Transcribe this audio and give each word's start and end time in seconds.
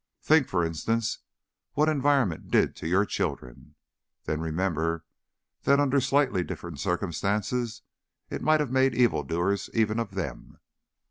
Think, 0.23 0.47
for 0.47 0.65
instance, 0.65 1.19
what 1.73 1.87
environment 1.87 2.49
did 2.49 2.75
to 2.77 2.87
your 2.87 3.05
children, 3.05 3.75
then 4.23 4.39
remember 4.41 5.05
that 5.61 5.79
under 5.79 6.01
slightly 6.01 6.43
different 6.43 6.79
circumstances 6.79 7.83
it 8.27 8.41
might 8.41 8.61
have 8.61 8.71
made 8.71 8.95
evildoers 8.95 9.69
even 9.75 9.99
of 9.99 10.15
them. 10.15 10.57